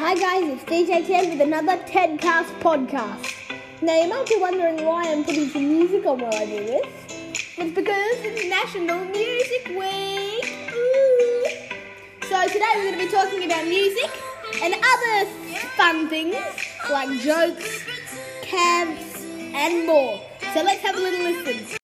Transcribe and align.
Hi 0.00 0.14
guys, 0.14 0.48
it's 0.48 0.64
DJ 0.64 1.06
Ted 1.06 1.28
with 1.28 1.42
another 1.42 1.76
TEDcast 1.84 2.58
podcast. 2.60 3.34
Now 3.82 4.00
you 4.00 4.08
might 4.08 4.26
be 4.26 4.36
wondering 4.40 4.86
why 4.86 5.04
I'm 5.12 5.22
putting 5.22 5.50
some 5.50 5.68
music 5.68 6.06
on 6.06 6.20
while 6.20 6.34
I 6.34 6.46
do 6.46 6.64
this. 6.64 6.86
It's 7.58 7.74
because 7.74 8.16
it's 8.24 8.48
National 8.48 9.04
Music 9.04 9.66
Week. 9.68 10.72
Ooh. 10.74 11.44
So 12.30 12.48
today 12.48 12.72
we're 12.76 12.92
going 12.92 12.98
to 12.98 13.04
be 13.04 13.10
talking 13.10 13.44
about 13.44 13.66
music 13.66 14.10
and 14.62 14.72
other 14.72 15.30
fun 15.76 16.08
things 16.08 16.34
like 16.90 17.20
jokes, 17.20 17.84
camps, 18.40 19.22
and 19.22 19.86
more. 19.86 20.18
So 20.54 20.62
let's 20.62 20.80
have 20.80 20.96
a 20.96 20.98
little 20.98 21.30
listen. 21.30 21.76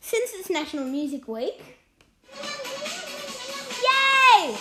Since 0.00 0.30
it's 0.36 0.48
National 0.48 0.86
Music 0.86 1.28
Week, 1.28 1.60
yay! 3.84 4.56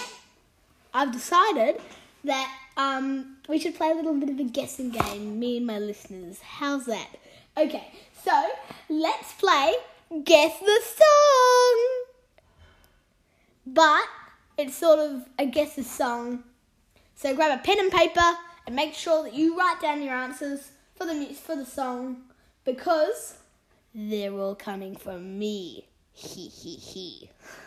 I've 0.94 1.14
decided 1.14 1.80
that 2.26 2.65
um, 2.78 3.38
we 3.48 3.60
should 3.60 3.76
play 3.76 3.92
a 3.92 3.96
little 3.96 4.14
bit 4.14 4.30
of 4.30 4.40
a 4.40 4.44
guessing 4.44 4.90
game, 4.90 5.40
me 5.40 5.58
and 5.58 5.66
my 5.66 5.80
listeners. 5.80 6.40
How's 6.42 6.86
that? 6.86 7.08
Okay, 7.58 7.92
so 8.24 8.50
let's 8.90 9.34
play 9.34 9.74
Guess 10.24 10.60
the 10.60 10.82
Song! 10.84 12.06
But 13.66 14.06
it's 14.58 14.76
sort 14.76 15.00
of 15.00 15.28
a 15.40 15.46
guess 15.46 15.76
the 15.76 15.84
song. 15.84 16.44
So 17.16 17.36
grab 17.36 17.60
a 17.60 17.64
pen 17.64 17.80
and 17.80 17.92
paper 17.92 18.38
and 18.68 18.76
make 18.76 18.94
sure 18.94 19.24
that 19.24 19.34
you 19.34 19.58
write 19.58 19.82
down 19.82 20.02
your 20.02 20.14
answers 20.14 20.72
for 20.96 21.06
the 21.06 21.34
for 21.34 21.56
the 21.56 21.66
song 21.66 22.24
because 22.64 23.38
they're 23.94 24.34
all 24.34 24.56
coming 24.56 24.96
from 24.96 25.40
me. 25.40 25.88
He 26.14 26.48
he 26.48 26.76
he. 26.76 27.30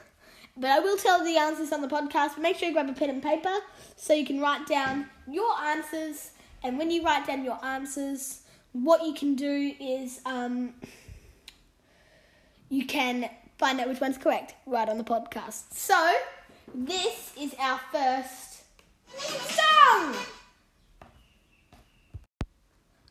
But 0.58 0.70
I 0.70 0.80
will 0.80 0.96
tell 0.96 1.24
the 1.24 1.36
answers 1.36 1.72
on 1.72 1.82
the 1.82 1.88
podcast. 1.88 2.30
But 2.34 2.40
make 2.40 2.56
sure 2.56 2.68
you 2.68 2.74
grab 2.74 2.88
a 2.88 2.92
pen 2.92 3.10
and 3.10 3.22
paper 3.22 3.54
so 3.96 4.12
you 4.12 4.26
can 4.26 4.40
write 4.40 4.66
down 4.66 5.06
your 5.30 5.52
answers. 5.56 6.32
And 6.64 6.76
when 6.78 6.90
you 6.90 7.04
write 7.04 7.26
down 7.26 7.44
your 7.44 7.64
answers, 7.64 8.42
what 8.72 9.04
you 9.06 9.14
can 9.14 9.36
do 9.36 9.72
is 9.80 10.20
um, 10.26 10.74
you 12.68 12.86
can 12.86 13.30
find 13.58 13.80
out 13.80 13.88
which 13.88 14.00
one's 14.00 14.18
correct 14.18 14.54
right 14.66 14.88
on 14.88 14.98
the 14.98 15.04
podcast. 15.04 15.72
So 15.72 16.12
this 16.74 17.32
is 17.38 17.54
our 17.58 17.80
first 17.92 18.62
song. 19.16 20.14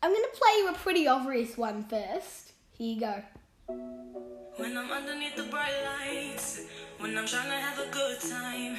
I'm 0.03 0.13
gonna 0.13 0.27
play 0.33 0.51
you 0.57 0.69
a 0.69 0.73
pretty 0.73 1.07
obvious 1.07 1.57
one 1.57 1.83
first. 1.83 2.53
Here 2.77 2.93
you 2.93 2.99
go. 2.99 4.46
When 4.57 4.75
I'm 4.75 4.91
underneath 4.91 5.35
the 5.35 5.43
bright 5.43 5.73
lights, 5.85 6.61
when 6.99 7.15
I'm 7.17 7.27
trying 7.27 7.49
to 7.49 7.55
have 7.55 7.77
a 7.79 7.89
good 7.91 8.19
time. 8.19 8.75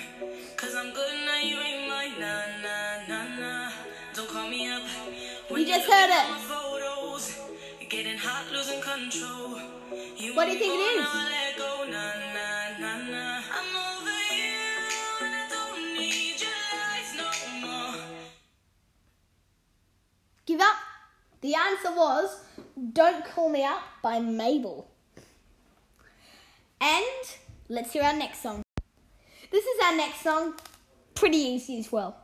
Cause 0.56 0.74
I'm 0.74 0.92
good 0.92 1.14
now, 1.24 1.38
you 1.40 1.56
ain't 1.56 1.88
mine. 1.88 2.12
Nah, 2.18 2.42
nah, 2.62 3.06
nah, 3.08 3.38
nah. 3.38 3.70
Don't 4.14 4.28
call 4.28 4.48
me 4.48 4.68
up. 4.68 4.82
When 5.48 5.60
You 5.60 5.66
just 5.68 5.86
heard 5.88 6.10
it. 6.10 6.26
photos, 6.40 7.38
getting 7.88 8.18
hot, 8.18 8.50
losing 8.52 8.80
control. 8.80 9.58
You 10.16 10.34
What 10.34 10.46
do 10.46 10.52
you 10.52 10.58
think 10.58 10.74
it 10.74 10.82
is? 10.82 10.96
more, 10.96 11.04
now 11.04 11.12
I 11.14 11.30
let 11.30 11.56
go. 11.56 11.70
Nah, 11.94 12.14
nah, 12.34 12.64
nah, 12.82 13.10
nah. 13.14 13.42
I'm 13.56 13.70
over 13.86 14.18
you, 14.34 14.66
and 15.22 15.34
I 15.34 15.46
don't 15.48 15.94
need 15.94 16.40
your 16.42 16.58
lies 16.74 17.10
no 17.16 17.26
more. 17.66 18.02
Give 20.44 20.60
up. 20.60 20.76
The 21.40 21.54
answer 21.54 21.92
was 21.94 22.40
Don't 22.92 23.24
Call 23.24 23.48
Me 23.48 23.64
Up 23.64 23.80
by 24.02 24.18
Mabel. 24.18 24.88
And 26.80 27.36
let's 27.68 27.92
hear 27.92 28.04
our 28.04 28.14
next 28.16 28.42
song. 28.42 28.62
This 29.50 29.64
is 29.64 29.80
our 29.84 29.96
next 29.96 30.22
song. 30.22 30.54
Pretty 31.14 31.38
easy 31.38 31.80
as 31.80 31.90
well. 31.90 32.16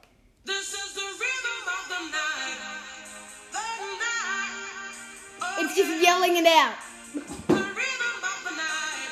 This 0.44 0.72
is 0.72 0.94
the 0.94 1.00
rhythm 1.00 1.66
of 1.66 1.88
the 1.88 2.00
night. 2.14 2.58
The 3.50 3.58
night. 3.98 5.64
It's 5.64 5.75
just 5.75 6.02
yelling 6.02 6.37
it 6.37 6.47
out. 6.47 6.75
The 7.15 7.54
rhythm 7.54 8.20
of 8.22 8.44
the 8.44 8.54
night. 8.54 9.10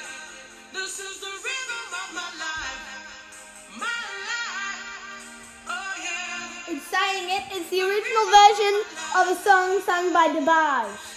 This 0.75 1.01
is 1.01 1.19
the 1.19 1.27
rhythm 1.27 1.87
of 1.91 2.15
my 2.15 2.31
life. 2.39 3.79
My 3.79 4.03
life. 4.31 5.67
Oh. 5.67 6.69
It's 6.69 6.87
saying 6.87 7.31
it. 7.31 7.43
It's 7.51 7.69
the 7.71 7.81
original 7.83 8.27
version 8.31 8.75
of 9.17 9.29
a 9.29 9.37
song 9.43 9.81
sung 9.81 10.13
by 10.13 10.29
DeBarge. 10.29 11.12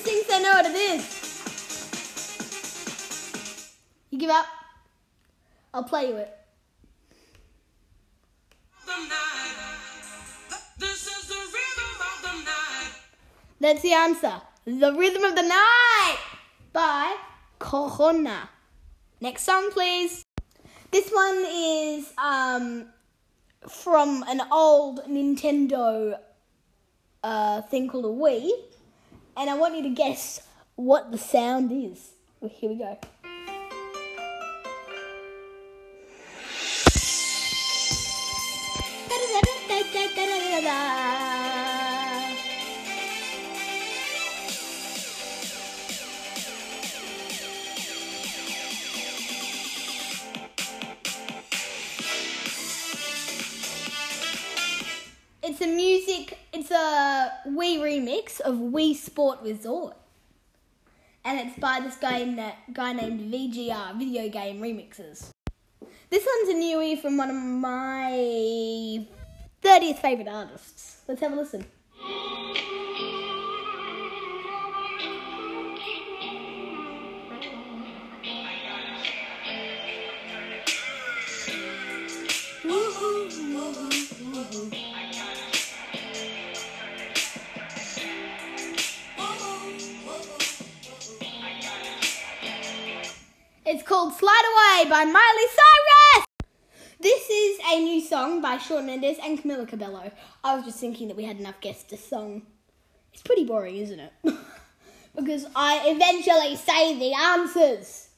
Who 0.00 0.06
thinks 0.06 0.28
they 0.28 0.42
know 0.42 0.52
what 0.52 0.64
it 0.64 0.74
is? 0.74 1.02
You 4.10 4.18
give 4.18 4.30
up? 4.30 4.46
I'll 5.74 5.84
play 5.84 6.08
you 6.08 6.16
it. 6.16 6.34
The 8.86 8.92
night. 8.92 9.56
This 10.78 11.06
is 11.06 11.28
the 11.28 11.34
rhythm 11.34 11.92
of 12.00 12.22
the 12.22 12.32
night. 12.46 12.92
That's 13.60 13.82
the 13.82 13.92
answer. 13.92 14.40
The 14.64 14.94
Rhythm 14.94 15.24
of 15.24 15.36
the 15.36 15.42
Night 15.42 16.18
by 16.72 17.14
Corona. 17.58 18.48
Next 19.20 19.42
song, 19.42 19.70
please. 19.70 20.24
This 20.90 21.10
one 21.10 21.44
is 21.46 22.10
um, 22.16 22.86
from 23.68 24.24
an 24.28 24.40
old 24.50 25.00
Nintendo 25.04 26.18
uh, 27.22 27.60
thing 27.62 27.86
called 27.88 28.06
a 28.06 28.08
Wii. 28.08 28.50
And 29.36 29.48
I 29.48 29.56
want 29.56 29.76
you 29.76 29.82
to 29.84 29.90
guess 29.90 30.46
what 30.76 31.12
the 31.12 31.18
sound 31.18 31.72
is. 31.72 32.12
Here 32.48 32.70
we 32.70 32.76
go. 32.76 32.98
Remix 57.78 58.40
of 58.40 58.56
Wii 58.56 58.94
Sport 58.94 59.40
Resort. 59.42 59.96
And 61.24 61.38
it's 61.38 61.58
by 61.58 61.80
this 61.80 61.96
guy, 61.96 62.24
na- 62.24 62.52
guy 62.72 62.92
named 62.92 63.32
VGR, 63.32 63.98
Video 63.98 64.28
Game 64.28 64.60
Remixes. 64.60 65.30
This 66.08 66.26
one's 66.26 66.48
a 66.48 66.54
newie 66.54 67.00
from 67.00 67.16
one 67.16 67.30
of 67.30 67.36
my 67.36 69.06
30th 69.62 69.98
favourite 69.98 70.28
artists. 70.28 71.02
Let's 71.06 71.20
have 71.20 71.32
a 71.32 71.36
listen. 71.36 71.64
By 94.88 95.04
Miley 95.04 95.46
Cyrus! 95.58 96.24
This 97.00 97.28
is 97.28 97.60
a 97.70 97.80
new 97.80 98.00
song 98.00 98.40
by 98.40 98.56
Shawn 98.56 98.86
Mendes 98.86 99.18
and 99.22 99.38
Camila 99.38 99.68
Cabello. 99.68 100.10
I 100.42 100.56
was 100.56 100.64
just 100.64 100.78
thinking 100.78 101.08
that 101.08 101.18
we 101.18 101.24
had 101.24 101.38
enough 101.38 101.60
guests 101.60 101.84
to 101.90 101.98
song. 101.98 102.42
It's 103.12 103.22
pretty 103.22 103.44
boring, 103.44 103.76
isn't 103.76 104.00
it? 104.00 104.12
because 105.14 105.44
I 105.54 105.82
eventually 105.86 106.56
say 106.56 106.98
the 106.98 107.12
answers. 107.12 108.08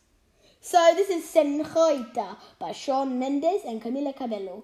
So 0.60 0.78
this 0.94 1.10
is 1.10 1.24
Señorita 1.24 2.36
by 2.60 2.70
Shawn 2.70 3.18
Mendes 3.18 3.62
and 3.66 3.82
Camila 3.82 4.16
Cabello. 4.16 4.62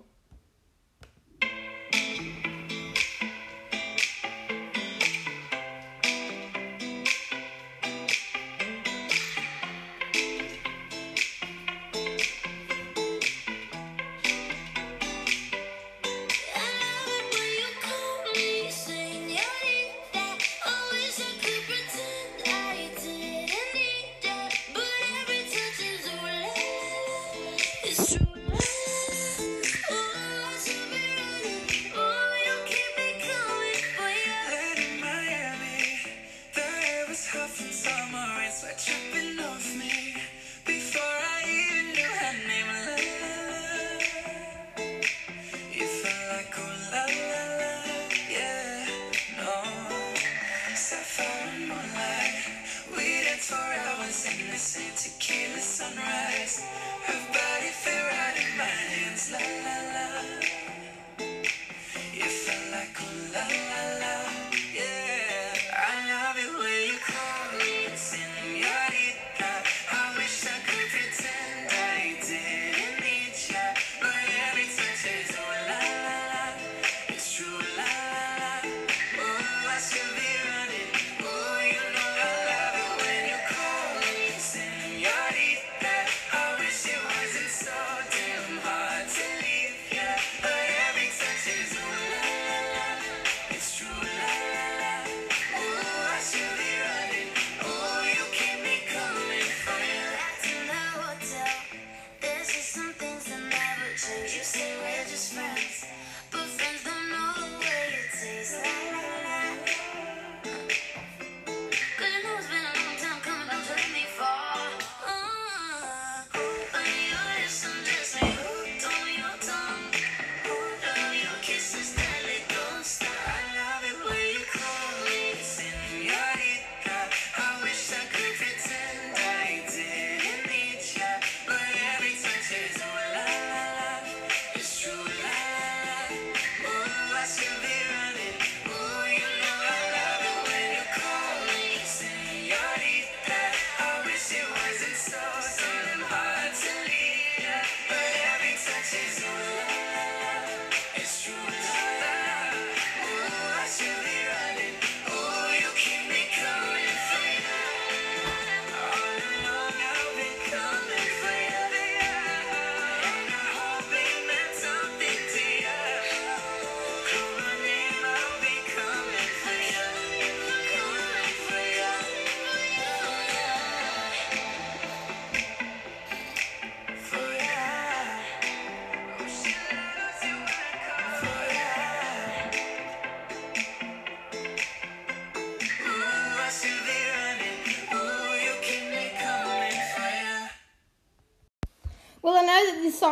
la 59.31 59.39
la 59.39 59.93
la. 59.93 59.98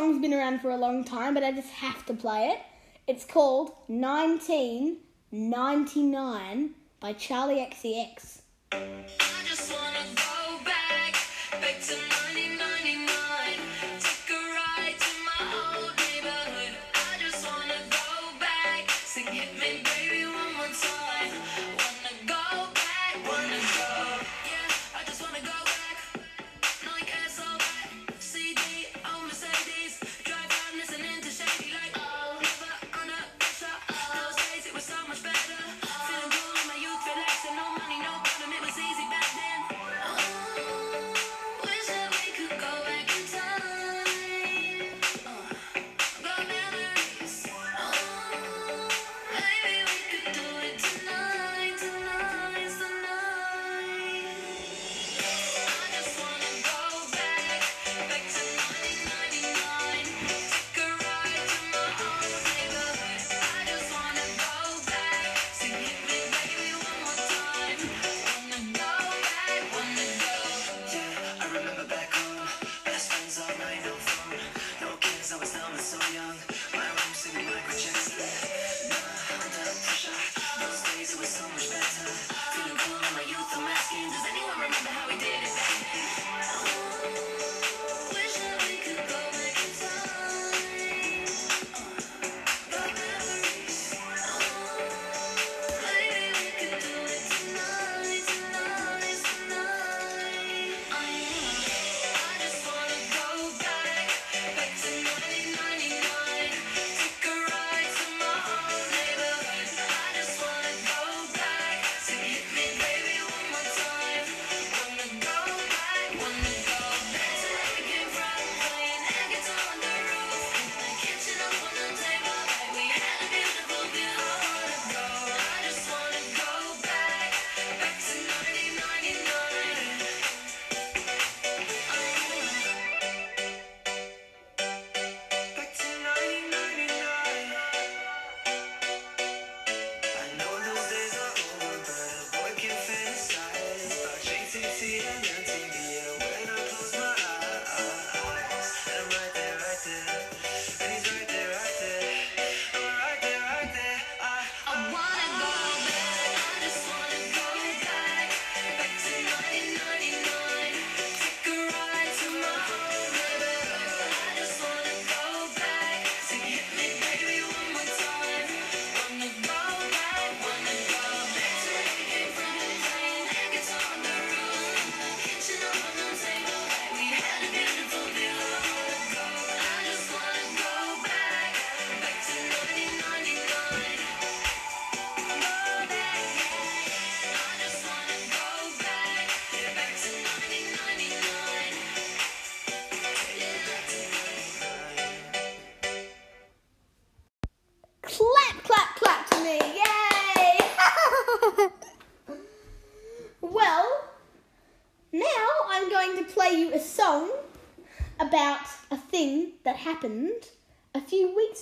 song's 0.06 0.20
been 0.20 0.32
around 0.32 0.60
for 0.60 0.70
a 0.70 0.76
long 0.76 1.02
time, 1.02 1.34
but 1.34 1.42
I 1.42 1.50
just 1.50 1.70
have 1.70 2.06
to 2.06 2.14
play 2.14 2.50
it. 2.50 2.60
It's 3.08 3.24
called 3.24 3.70
1999 3.88 6.70
by 7.00 7.12
Charli 7.12 7.68
XCX. 7.68 8.42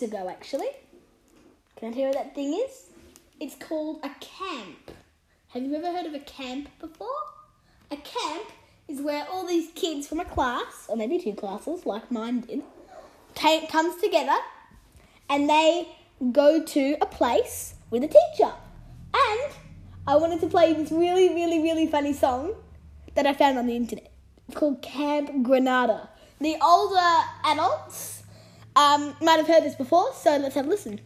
Ago, 0.05 0.29
actually. 0.29 0.69
Can 1.77 1.89
I 1.89 1.93
tell 1.93 2.01
you 2.03 2.07
what 2.09 2.15
that 2.15 2.35
thing 2.35 2.53
is? 2.53 2.91
It's 3.41 3.57
called 3.57 3.99
a 4.05 4.11
camp. 4.21 4.93
Have 5.49 5.65
you 5.65 5.75
ever 5.75 5.91
heard 5.91 6.07
of 6.07 6.15
a 6.15 6.21
camp 6.21 6.69
before? 6.79 7.09
A 7.91 7.97
camp 7.97 8.53
is 8.89 9.01
where 9.01 9.27
all 9.31 9.47
these 9.47 9.71
kids 9.75 10.07
from 10.07 10.21
a 10.21 10.25
class, 10.25 10.87
or 10.89 10.97
maybe 10.97 11.19
two 11.19 11.35
classes, 11.35 11.85
like 11.87 12.11
mine 12.11 12.41
did, 12.41 12.63
ta- 13.35 13.67
comes 13.69 14.01
together 14.01 14.37
and 15.29 15.49
they 15.49 15.89
go 16.33 16.63
to 16.63 16.97
a 17.01 17.07
place 17.07 17.75
with 17.91 18.03
a 18.05 18.09
teacher. 18.09 18.53
And 19.15 19.53
I 20.07 20.17
wanted 20.17 20.41
to 20.41 20.49
play 20.49 20.73
this 20.73 20.93
really, 20.93 21.29
really, 21.35 21.61
really 21.61 21.87
funny 21.87 22.13
song 22.13 22.55
that 23.15 23.27
I 23.27 23.33
found 23.33 23.59
on 23.59 23.67
the 23.67 23.77
internet. 23.77 24.13
It's 24.49 24.59
called 24.59 24.83
Camp 24.83 25.43
Granada. 25.43 26.11
The 26.41 26.57
older 26.61 27.25
adults 27.45 28.24
um, 28.77 29.17
might 29.21 29.37
have 29.37 29.47
heard 29.47 29.63
this 29.65 29.75
before, 29.75 30.13
so 30.15 30.37
let's 30.37 30.55
have 30.55 30.67
a 30.67 30.69
listen. 30.69 31.01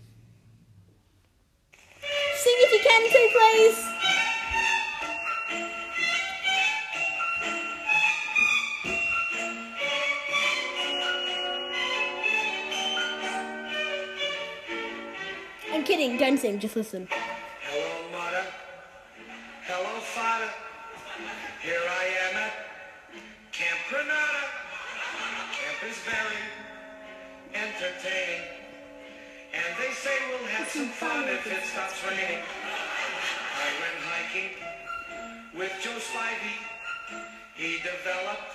Sing 2.37 2.55
if 2.61 2.73
you 2.73 2.81
can 2.89 3.03
too, 3.11 3.29
please. 3.35 3.85
I'm 15.73 15.85
kidding, 15.85 16.17
don't 16.17 16.39
sing, 16.39 16.59
just 16.59 16.77
listen. 16.77 17.09
Have 30.69 30.77
some 30.77 30.93
fun 31.01 31.25
if 31.29 31.47
it 31.47 31.65
stops 31.65 31.97
raining. 32.05 32.45
I 32.45 33.69
went 33.81 33.99
hiking 34.05 34.53
with 35.57 35.73
Joe 35.81 35.97
Spivey. 35.97 36.61
He 37.57 37.81
developed 37.81 38.53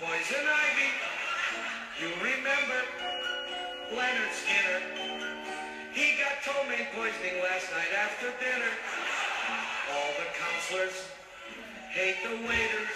poison 0.00 0.42
ivy. 0.42 0.90
You 2.02 2.10
remember 2.18 2.80
Leonard 3.94 4.32
Skinner? 4.34 4.82
He 5.92 6.18
got 6.18 6.42
ptomaine 6.42 6.90
poisoning 6.98 7.38
last 7.46 7.70
night 7.70 7.94
after 7.94 8.34
dinner. 8.42 8.74
All 9.94 10.10
the 10.18 10.26
counselors 10.34 10.98
hate 11.94 12.18
the 12.24 12.42
waiters, 12.42 12.94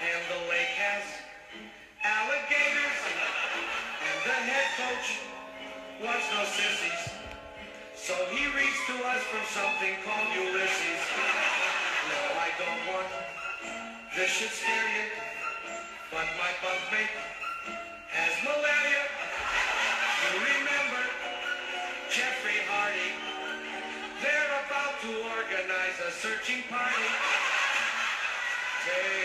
and 0.00 0.20
the 0.32 0.48
lake 0.48 0.72
has 0.80 1.04
alligators. 2.02 2.98
And 4.08 4.16
the 4.24 4.38
head 4.48 4.68
coach 4.80 5.29
was 6.00 6.24
no 6.32 6.44
sissies, 6.48 7.12
so 7.94 8.14
he 8.32 8.48
reached 8.56 8.84
to 8.88 8.96
us 9.04 9.20
from 9.28 9.44
something 9.52 10.00
called 10.00 10.28
Ulysses. 10.32 11.02
No, 12.08 12.20
I 12.40 12.48
don't 12.56 12.82
want 12.88 13.08
this 14.16 14.30
should 14.32 14.48
scare 14.48 14.88
you, 14.96 15.06
but 16.10 16.24
my 16.40 16.50
bunkmate 16.64 17.12
has 18.16 18.32
malaria. 18.40 19.04
You 20.24 20.40
remember 20.40 21.04
Jeffrey 22.08 22.64
Hardy. 22.64 23.12
They're 24.24 24.52
about 24.64 24.96
to 25.04 25.12
organize 25.36 26.00
a 26.00 26.10
searching 26.16 26.64
party. 26.72 27.08
Take 28.88 29.19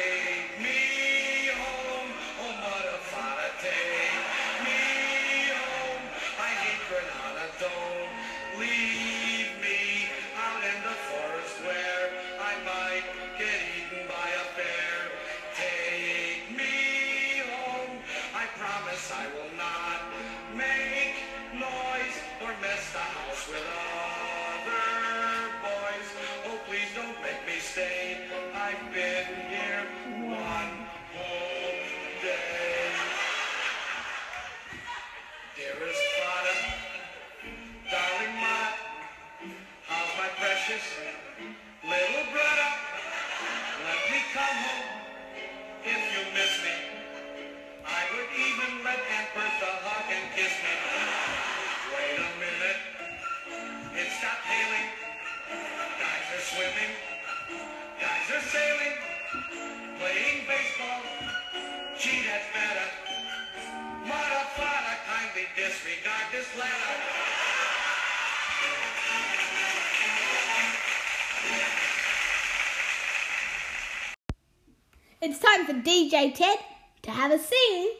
for 75.76 75.82
DJ 75.82 76.34
Ted 76.34 76.58
to 77.02 77.12
have 77.12 77.32
a 77.32 77.40
sing 77.40 77.94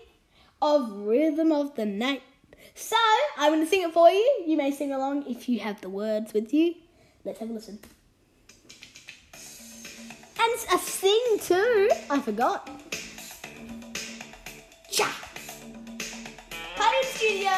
of 0.62 0.92
Rhythm 0.92 1.52
of 1.52 1.76
the 1.76 1.86
Night. 1.86 2.22
So, 2.74 2.96
I'm 3.38 3.54
going 3.54 3.64
to 3.64 3.70
sing 3.70 3.84
it 3.84 3.94
for 3.94 4.10
you. 4.10 4.44
You 4.46 4.58
may 4.58 4.72
sing 4.72 4.92
along 4.92 5.30
if 5.30 5.48
you 5.48 5.60
have 5.60 5.82
the 5.82 5.90
words 5.90 6.34
with 6.34 6.54
you. 6.54 6.76
Let's 7.24 7.40
have 7.40 7.50
a 7.50 7.54
listen. 7.54 7.80
And 9.34 10.54
it's 10.54 10.66
a 10.74 10.78
sing 10.78 11.38
too. 11.42 11.90
I 12.10 12.20
forgot. 12.20 12.70
Cha! 14.92 15.14
Party 16.76 17.08
studio! 17.08 17.52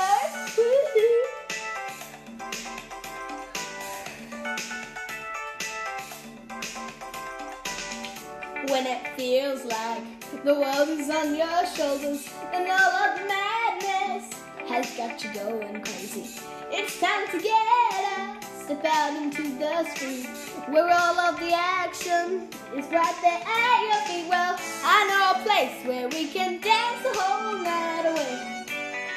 When 8.78 8.86
it 8.86 9.08
feels 9.18 9.66
like 9.66 10.04
the 10.44 10.54
world 10.54 10.90
is 10.90 11.10
on 11.10 11.36
your 11.36 11.66
shoulders 11.66 12.30
and 12.54 12.70
all 12.70 12.94
of 13.04 13.18
the 13.18 13.26
madness 13.26 14.32
has 14.68 14.96
got 14.96 15.24
you 15.24 15.34
going 15.34 15.82
crazy. 15.82 16.40
It's 16.70 17.00
time 17.00 17.28
to 17.32 17.40
get 17.42 18.20
up, 18.20 18.44
step 18.44 18.86
out 18.86 19.20
into 19.20 19.42
the 19.58 19.84
street 19.96 20.28
where 20.70 20.92
all 20.92 21.20
of 21.20 21.40
the 21.40 21.54
action 21.54 22.50
is 22.76 22.86
right 22.92 23.18
there 23.24 23.42
at 23.42 23.80
your 23.88 24.02
feet. 24.06 24.30
Well, 24.30 24.60
I 24.84 25.08
know 25.10 25.42
a 25.42 25.44
place 25.44 25.84
where 25.88 26.08
we 26.10 26.28
can 26.28 26.62
dance 26.62 27.02
the 27.02 27.20
whole 27.20 27.58
night 27.58 28.06
away 28.12 28.66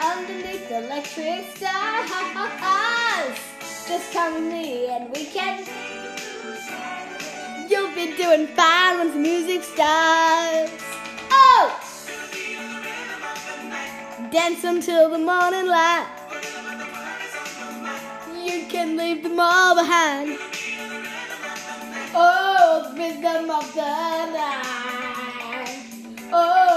underneath 0.02 0.70
electric 0.70 1.54
stars. 1.54 2.08
Just 3.86 4.12
come 4.12 4.34
with 4.34 4.52
me 4.54 4.86
and 4.86 5.10
we 5.14 5.26
can 5.26 5.66
You'll 8.00 8.16
doing 8.16 8.46
fine 8.46 8.96
once 8.96 9.12
the 9.12 9.18
music 9.18 9.62
starts. 9.62 10.84
Oh! 11.30 11.70
Dance 14.30 14.64
until 14.64 15.10
the 15.10 15.18
morning 15.18 15.66
light. 15.66 16.06
You 18.34 18.64
can 18.70 18.96
leave 18.96 19.22
them 19.22 19.38
all 19.38 19.74
behind. 19.74 20.38
Oh, 22.14 22.90
rhythm 22.96 23.50
of 23.50 23.74
the 23.74 23.82
night. 24.32 25.76
Oh, 26.32 26.69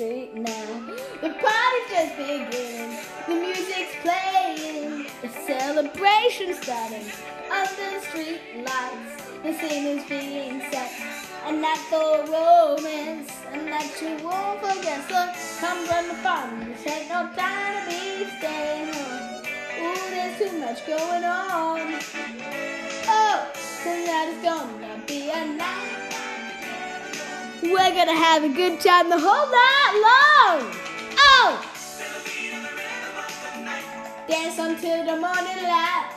now. 0.00 0.96
The 1.20 1.28
party's 1.28 1.90
just 1.90 2.16
beginning. 2.16 2.96
The 3.26 3.34
music's 3.34 3.94
playing. 4.00 5.06
The 5.20 5.28
celebration's 5.46 6.58
starting. 6.62 7.04
Under 7.52 7.98
the 7.98 8.00
street 8.08 8.40
lights, 8.64 9.22
the 9.42 9.52
scene 9.52 9.98
is 9.98 10.04
being 10.08 10.60
set. 10.70 10.90
And 11.44 11.62
that's 11.62 11.90
the 11.90 12.24
romance, 12.32 13.30
and 13.52 13.68
that 13.68 13.90
you 14.00 14.24
won't 14.24 14.60
forget. 14.60 15.06
So 15.06 15.20
come 15.60 15.86
run 15.88 16.08
the 16.08 16.14
fun. 16.14 16.70
This 16.70 16.86
ain't 16.86 17.08
no 17.10 17.28
time 17.36 17.84
to 17.84 17.90
be 17.90 18.24
staying 18.38 18.94
home. 18.94 19.42
Ooh, 19.82 20.10
there's 20.10 20.38
too 20.38 20.58
much 20.60 20.86
going 20.86 21.24
on. 21.24 22.00
Oh, 23.06 23.52
tonight 23.82 24.32
is 24.34 24.42
gonna 24.42 25.02
be 25.06 25.28
a 25.28 25.44
night. 25.44 26.09
We're 27.62 27.92
gonna 27.92 28.16
have 28.16 28.42
a 28.42 28.48
good 28.48 28.80
time 28.80 29.10
the 29.10 29.18
whole 29.18 29.46
night 29.50 29.92
long. 30.06 30.72
Oh! 31.18 31.60
Dance 34.26 34.58
until 34.58 35.04
the 35.04 35.16
morning 35.20 35.62
light. 35.68 36.08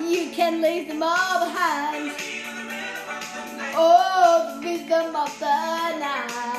You 0.00 0.30
can 0.32 0.60
leave 0.60 0.88
them 0.88 1.02
all 1.02 1.46
behind. 1.46 2.12
Oh, 3.74 4.58
the 4.60 4.68
rhythm 4.68 5.16
of 5.16 5.38
the 5.38 5.46
night. 5.98 6.51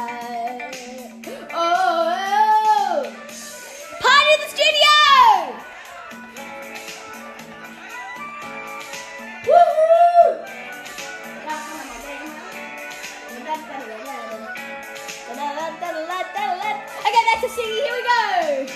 Singing. 17.55 17.73
Here 17.73 17.93
we 17.93 18.03
go. 18.03 18.73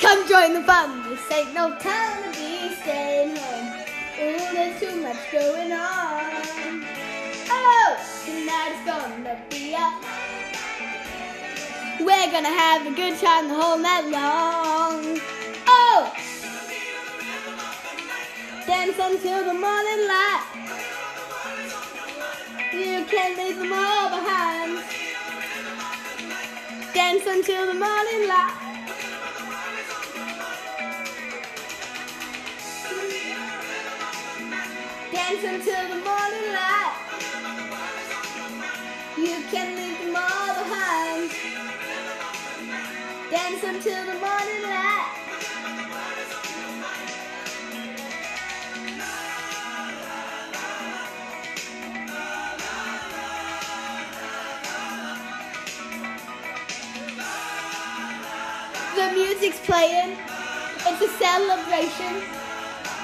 Come 0.00 0.28
join 0.28 0.54
the 0.54 0.62
fun. 0.62 1.08
This 1.08 1.20
ain't 1.32 1.54
no 1.54 1.76
time 1.78 2.22
to 2.24 2.30
be 2.38 2.74
staying 2.76 3.36
home. 3.36 3.84
Oh, 4.22 4.48
there's 4.52 4.80
too 4.80 4.96
much 5.02 5.30
going 5.32 5.72
on. 5.72 6.84
Oh, 7.52 7.96
tonight 8.24 8.72
is 8.76 8.84
gonna 8.86 9.42
be 9.50 9.74
a. 9.74 9.86
We're 12.02 12.30
gonna 12.32 12.48
have 12.48 12.86
a 12.86 12.92
good 12.94 13.18
time 13.18 13.48
the 13.48 13.54
whole 13.54 13.78
night 13.78 14.06
long. 14.08 15.20
Oh, 15.66 16.12
dance 18.66 18.98
until 18.98 19.44
the 19.44 19.54
morning 19.54 20.08
light. 20.08 20.46
You 22.72 23.04
can 23.04 23.36
leave 23.36 23.58
them 23.58 23.72
all 23.72 24.08
behind. 24.08 24.99
Dance 26.94 27.24
until 27.26 27.66
the 27.66 27.74
morning 27.74 28.28
light. 28.28 28.56
Dance 35.12 35.44
until 35.44 35.88
the 35.88 36.00
morning 36.04 36.52
light. 36.52 36.96
You 39.16 39.36
can 39.52 39.76
leave 39.76 39.98
them 40.00 40.16
all 40.16 40.54
behind. 40.64 41.30
Dance 43.30 43.62
until 43.62 44.06
the 44.06 44.18
morning 44.18 44.39
music's 59.30 59.60
playing. 59.60 60.16
It's 60.88 61.02
a 61.02 61.08
celebration. 61.18 62.20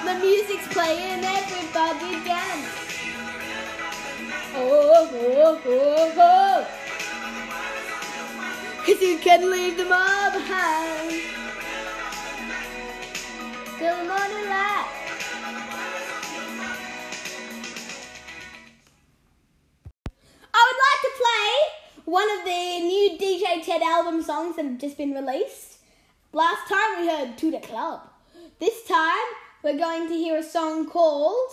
The 0.03 0.15
music's 0.19 0.67
playing. 0.73 1.23
Everybody 1.23 2.21
dance. 2.25 2.67
Oh, 4.53 4.59
oh, 4.59 5.09
oh, 5.15 5.61
oh, 5.65 6.13
oh. 6.17 6.67
Cause 8.85 9.01
you 9.01 9.17
can 9.19 9.49
leave 9.49 9.77
them 9.77 9.93
all 9.93 10.31
behind. 10.31 11.11
Till 13.77 13.95
the 13.95 14.03
morning 14.03 14.49
light. 14.49 14.87
I 20.53 20.61
would 20.67 20.79
like 20.87 21.01
to 21.03 21.11
play 21.23 21.51
one 22.03 22.29
of 22.37 22.43
the 22.43 22.79
new 22.81 23.17
DJ 23.17 23.63
Ted 23.65 23.81
album 23.81 24.21
songs 24.21 24.57
that 24.57 24.65
have 24.65 24.77
just 24.77 24.97
been 24.97 25.13
released. 25.13 25.66
Last 26.33 26.67
time 26.67 27.01
we 27.01 27.07
heard 27.07 27.37
To 27.37 27.51
the 27.51 27.59
Club. 27.59 28.01
This 28.59 28.85
time 28.85 29.25
we're 29.63 29.77
going 29.77 30.09
to 30.09 30.13
hear 30.13 30.37
a 30.37 30.43
song 30.43 30.89
called 30.89 31.51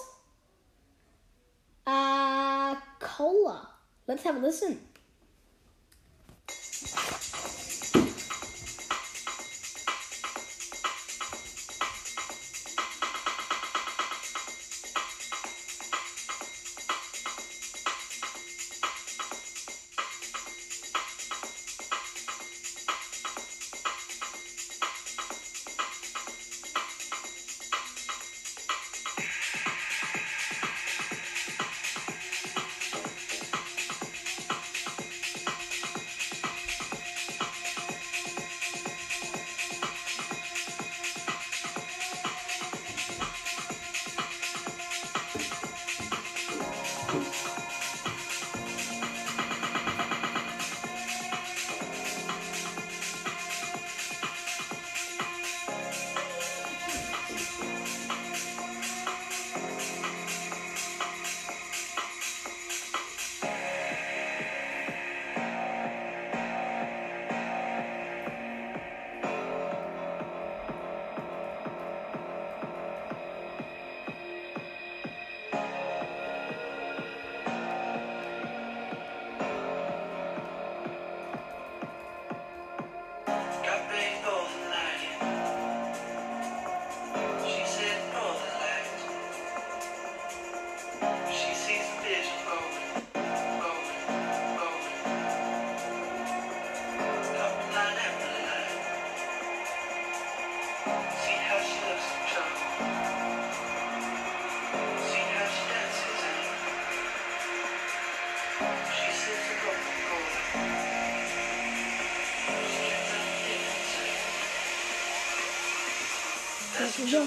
uh, 1.87 2.75
Cola. 2.99 3.69
Let's 4.09 4.25
have 4.25 4.37
a 4.37 4.41
listen. 4.41 4.81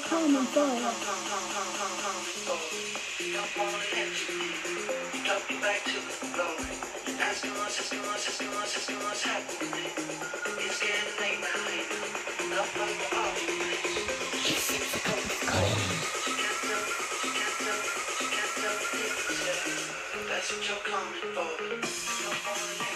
Is 0.10 0.13
your 0.13 0.24
common. 0.24 0.48
That's 20.30 20.54
what 20.54 20.70
you're 20.70 20.78
coming 20.86 21.34
for. 21.34 22.87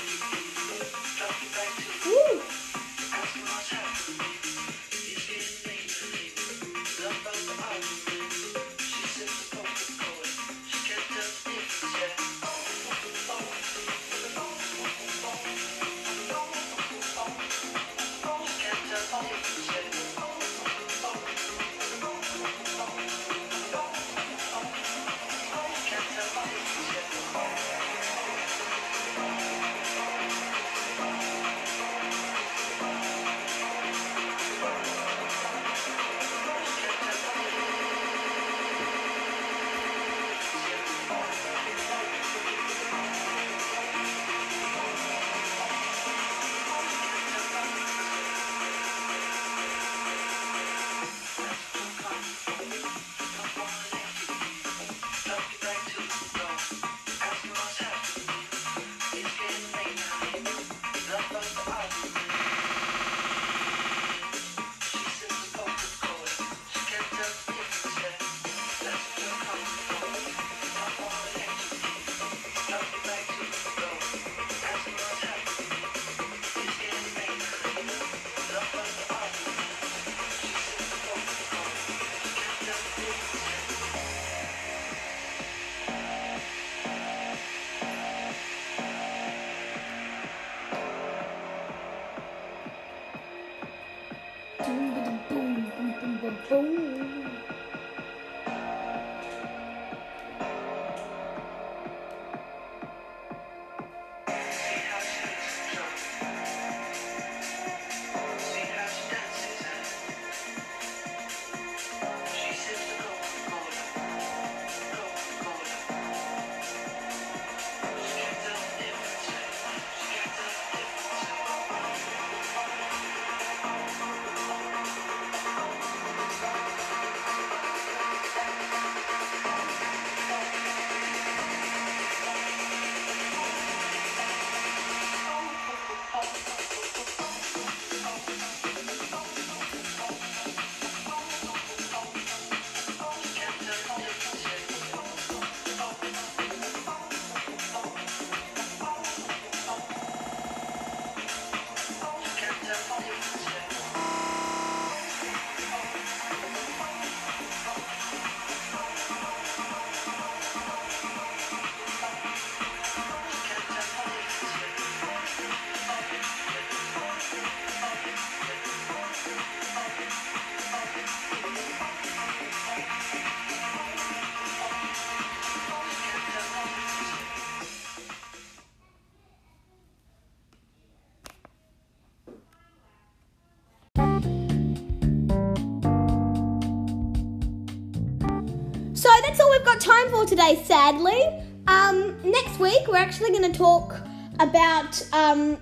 We've 189.61 189.67
got 189.67 189.79
time 189.79 190.09
for 190.09 190.25
today, 190.25 190.59
sadly. 190.65 191.21
Um, 191.67 192.17
next 192.23 192.59
week, 192.59 192.87
we're 192.87 192.97
actually 192.97 193.29
going 193.29 193.51
to 193.51 193.55
talk 193.55 193.95
about. 194.39 195.07
Um, 195.13 195.59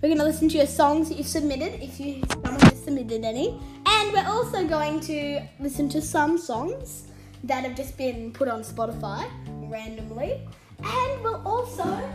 we're 0.00 0.08
going 0.08 0.18
to 0.18 0.24
listen 0.24 0.48
to 0.50 0.56
your 0.56 0.68
songs 0.68 1.08
that 1.08 1.18
you've 1.18 1.26
submitted, 1.26 1.82
if 1.82 1.98
you 1.98 2.22
someone 2.30 2.60
has 2.60 2.84
submitted 2.84 3.24
any, 3.24 3.58
and 3.86 4.12
we're 4.12 4.28
also 4.28 4.64
going 4.64 5.00
to 5.00 5.42
listen 5.58 5.88
to 5.88 6.00
some 6.00 6.38
songs 6.38 7.08
that 7.42 7.64
have 7.64 7.74
just 7.74 7.98
been 7.98 8.32
put 8.32 8.46
on 8.46 8.62
Spotify 8.62 9.28
randomly, 9.68 10.40
and 10.84 11.24
we're 11.24 11.42
also 11.42 12.08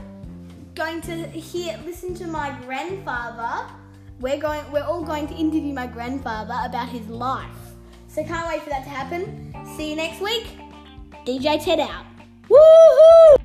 going 0.76 1.02
to 1.02 1.28
hear 1.28 1.78
listen 1.86 2.16
to 2.16 2.28
my 2.28 2.58
grandfather. 2.62 3.70
We're 4.22 4.40
going. 4.40 4.72
We're 4.72 4.86
all 4.86 5.04
going 5.04 5.28
to 5.28 5.34
interview 5.34 5.74
my 5.74 5.88
grandfather 5.88 6.56
about 6.64 6.88
his 6.88 7.06
life. 7.10 7.50
So 8.08 8.24
can't 8.24 8.48
wait 8.48 8.62
for 8.62 8.70
that 8.70 8.86
to 8.86 8.90
happen. 8.90 9.54
See 9.76 9.90
you 9.90 9.98
next 9.98 10.22
week. 10.22 10.69
DJ 11.30 11.64
Ted 11.64 11.80
out. 11.80 12.06
Woohoo! 12.50 13.39